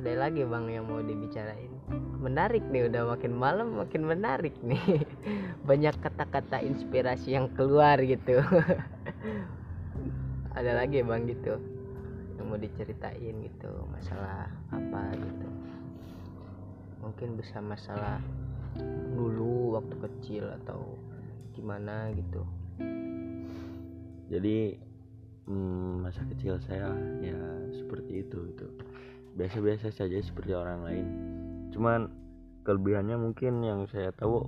ada 0.00 0.16
lagi 0.16 0.48
bang 0.48 0.64
yang 0.72 0.88
mau 0.88 1.04
dibicarain? 1.04 1.68
Menarik 2.24 2.64
nih 2.72 2.88
udah 2.88 3.12
makin 3.12 3.36
malam 3.36 3.76
makin 3.76 4.08
menarik 4.08 4.56
nih. 4.64 5.04
Banyak 5.68 6.00
kata-kata 6.00 6.64
inspirasi 6.64 7.36
yang 7.36 7.52
keluar 7.52 8.00
gitu. 8.00 8.40
Ada 10.56 10.72
lagi 10.72 11.04
bang 11.04 11.28
gitu 11.28 11.60
yang 12.40 12.48
mau 12.48 12.56
diceritain 12.56 13.44
gitu 13.44 13.70
masalah 13.92 14.48
apa 14.72 15.12
gitu. 15.12 15.48
Mungkin 17.04 17.36
bisa 17.36 17.60
masalah 17.60 18.24
dulu 19.12 19.76
waktu 19.76 20.00
kecil 20.00 20.48
atau 20.64 20.96
gimana 21.52 22.08
gitu. 22.16 22.40
Jadi 24.32 24.80
mm, 25.46 26.04
masa 26.04 26.20
kecil 26.34 26.60
saya 26.66 26.92
ya 27.22 27.40
seperti 27.72 28.26
itu 28.26 28.38
gitu. 28.52 28.66
Biasa-biasa 29.38 29.94
saja 29.94 30.18
seperti 30.20 30.52
orang 30.52 30.80
lain. 30.84 31.06
Cuman 31.70 32.10
kelebihannya 32.66 33.16
mungkin 33.16 33.62
yang 33.64 33.86
saya 33.88 34.12
tahu 34.12 34.44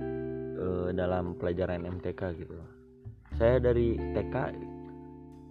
eh, 0.00 0.88
dalam 0.92 1.38
pelajaran 1.38 1.86
MTK 1.86 2.20
gitu. 2.36 2.58
Saya 3.38 3.62
dari 3.62 3.96
TK 3.96 4.34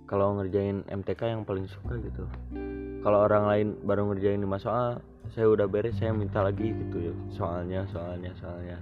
kalau 0.06 0.38
ngerjain 0.38 0.84
MTK 0.86 1.22
yang 1.34 1.44
paling 1.48 1.66
suka 1.66 1.98
gitu. 2.00 2.28
Kalau 3.04 3.28
orang 3.28 3.44
lain 3.50 3.68
baru 3.84 4.14
ngerjain 4.14 4.40
lima 4.40 4.60
soal 4.60 5.04
saya 5.32 5.50
udah 5.50 5.66
beres 5.66 5.98
saya 5.98 6.14
minta 6.14 6.44
lagi 6.44 6.72
gitu 6.72 7.12
ya. 7.12 7.14
Soalnya 7.34 7.88
soalnya 7.90 8.32
soalnya. 8.38 8.78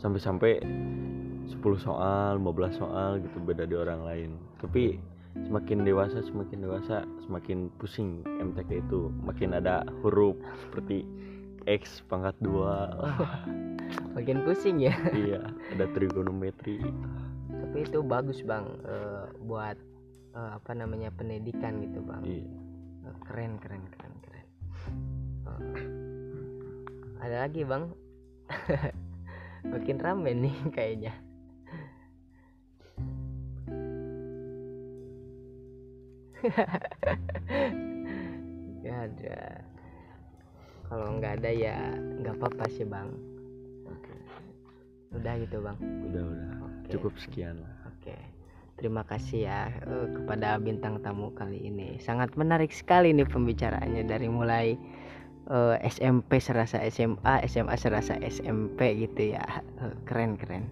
Sampai-sampai 0.00 0.64
10 1.50 1.60
soal 1.76 2.40
15 2.40 2.80
soal 2.80 3.20
gitu 3.20 3.36
beda 3.42 3.68
di 3.68 3.76
orang 3.76 4.00
lain. 4.06 4.30
Tapi 4.62 4.96
semakin 5.38 5.86
dewasa 5.86 6.18
semakin 6.26 6.58
dewasa 6.66 6.96
semakin 7.26 7.70
pusing 7.78 8.26
MTK 8.26 8.82
itu. 8.82 9.10
Makin 9.22 9.54
ada 9.54 9.86
huruf 10.02 10.34
seperti 10.66 11.06
X 11.68 12.02
pangkat 12.10 12.34
dua. 12.42 12.90
Wah, 12.98 13.46
makin 14.16 14.42
pusing 14.42 14.82
ya. 14.82 14.94
Iya 15.14 15.46
ada 15.74 15.86
trigonometri. 15.94 16.82
Tapi 17.50 17.76
itu 17.86 18.02
bagus 18.02 18.42
bang. 18.42 18.66
Eh, 18.82 19.24
buat 19.46 19.78
eh, 20.34 20.50
apa 20.56 20.70
namanya 20.74 21.14
pendidikan 21.14 21.78
gitu 21.84 22.02
bang. 22.02 22.22
Iya. 22.26 22.46
Eh, 23.06 23.16
keren 23.30 23.52
keren 23.62 23.82
keren 23.94 24.14
keren. 24.24 24.46
Eh, 25.46 25.86
ada 27.22 27.36
lagi 27.46 27.62
bang? 27.62 27.84
Makin 29.72 29.98
rame 30.00 30.32
nih 30.34 30.56
kayaknya 30.72 31.29
Gak 38.80 38.98
ada 39.12 39.70
kalau 40.90 41.22
nggak 41.22 41.38
ada 41.38 41.50
ya 41.54 41.78
nggak 41.94 42.34
apa-apa 42.34 42.66
sih 42.74 42.82
bang 42.82 43.06
oke 43.86 44.14
udah 45.14 45.34
gitu 45.38 45.62
bang 45.62 45.78
udah 46.10 46.22
udah 46.26 46.50
Oke. 46.66 46.90
cukup 46.98 47.14
sekian 47.14 47.62
lah 47.62 47.70
Oke, 48.00 48.16
terima 48.80 49.04
kasih 49.04 49.44
ya 49.44 49.68
eh, 49.84 50.08
kepada 50.16 50.56
bintang 50.56 51.04
tamu 51.04 51.28
kali 51.36 51.60
ini. 51.68 52.00
Sangat 52.00 52.32
menarik 52.32 52.72
sekali 52.72 53.12
nih 53.12 53.28
pembicaraannya 53.28 54.08
dari 54.08 54.24
mulai 54.24 54.72
eh, 55.52 55.76
SMP 55.84 56.40
serasa 56.40 56.80
SMA, 56.88 57.44
SMA 57.44 57.76
serasa 57.76 58.16
SMP 58.24 59.04
gitu 59.04 59.36
ya. 59.36 59.44
Eh, 59.84 59.92
Keren 60.08 60.40
keren. 60.40 60.64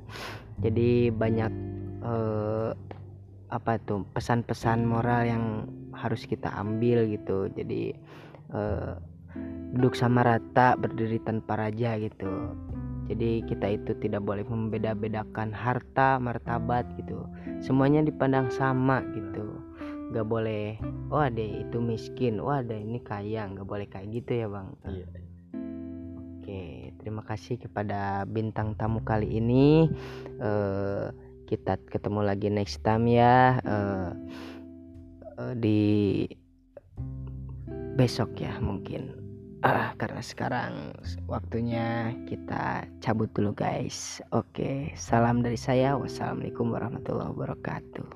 Jadi 0.64 1.12
banyak 1.12 1.52
eh, 2.00 2.70
apa 3.48 3.80
tuh 3.80 4.04
pesan-pesan 4.12 4.84
moral 4.84 5.24
yang 5.24 5.44
harus 5.96 6.28
kita 6.28 6.52
ambil 6.52 7.08
gitu. 7.08 7.48
Jadi 7.52 7.96
eh, 8.52 8.92
duduk 9.74 9.96
sama 9.96 10.24
rata, 10.24 10.76
berdiri 10.76 11.20
tanpa 11.24 11.56
raja 11.56 11.96
gitu. 12.00 12.54
Jadi 13.08 13.40
kita 13.48 13.72
itu 13.72 13.96
tidak 14.04 14.20
boleh 14.20 14.44
membeda-bedakan 14.44 15.48
harta 15.48 16.20
martabat 16.20 16.84
gitu. 17.00 17.24
Semuanya 17.64 18.04
dipandang 18.04 18.52
sama 18.52 19.00
gitu. 19.16 19.48
Nggak 20.12 20.26
boleh 20.28 20.76
oh 21.08 21.20
ada 21.20 21.40
itu 21.40 21.80
miskin 21.80 22.36
oh 22.36 22.52
ada 22.52 22.76
ini 22.76 23.00
kaya. 23.00 23.48
Nggak 23.48 23.64
boleh 23.64 23.86
kayak 23.88 24.12
gitu 24.12 24.44
ya 24.44 24.46
bang. 24.52 24.68
Iya. 24.84 25.06
Oke 26.36 26.62
terima 27.00 27.24
kasih 27.24 27.56
kepada 27.56 28.28
bintang 28.28 28.76
tamu 28.76 29.00
kali 29.00 29.40
ini. 29.40 29.88
Eh, 30.36 31.08
kita 31.48 31.80
ketemu 31.88 32.20
lagi 32.28 32.52
next 32.52 32.84
time 32.84 33.08
ya 33.08 33.56
Eh, 33.64 34.10
eh, 35.40 35.54
di 35.56 35.80
besok 37.96 38.36
ya 38.38 38.52
mungkin. 38.60 39.16
Ah 39.66 39.90
karena 39.98 40.22
sekarang 40.22 40.94
waktunya 41.26 42.14
kita 42.30 42.86
cabut 43.02 43.32
dulu 43.34 43.56
guys. 43.56 44.22
Oke 44.30 44.94
salam 44.94 45.42
dari 45.42 45.58
saya. 45.58 45.98
Wassalamualaikum 45.98 46.70
warahmatullahi 46.70 47.34
wabarakatuh 47.34 48.06